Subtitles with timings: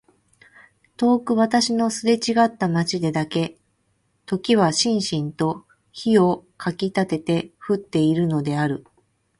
[0.97, 3.59] 遠く私のすれちがった街でだけ
[4.25, 8.83] 時はしんしんと火をかきたてて降っているのである。